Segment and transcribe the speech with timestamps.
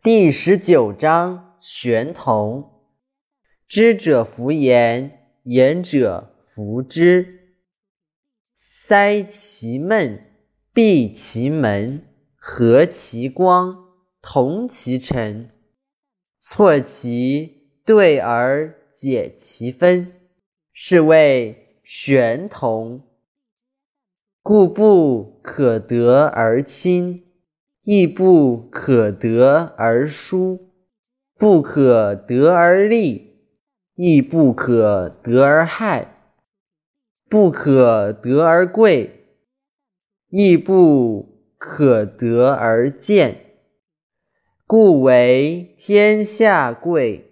[0.00, 2.70] 第十九章玄同。
[3.66, 7.56] 知者弗言，言者弗知。
[8.56, 10.22] 塞其闷，
[10.72, 12.04] 闭其门，
[12.36, 13.88] 和其光，
[14.22, 15.50] 同其尘。
[16.38, 20.12] 错其对而解其分，
[20.72, 23.02] 是谓玄同。
[24.44, 27.24] 故不可得而亲。
[27.90, 30.74] 亦不可得而疏，
[31.38, 33.38] 不可得而利，
[33.94, 36.06] 亦不可得而害，
[37.30, 39.24] 不可得而贵，
[40.28, 43.54] 亦不可得而贱。
[44.66, 47.27] 故为天下贵。